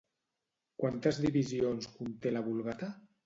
[0.83, 2.91] Quantes divisions conté la Vulgata?